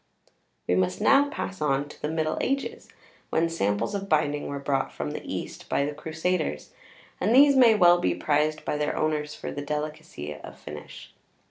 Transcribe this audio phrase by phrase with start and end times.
[0.67, 2.89] We must now pass on to the middle ages,
[3.29, 6.71] when samples of binding were brought from the East by the crusaders,
[7.19, 11.13] and these may well be prized by their owners for their delicacy of finish.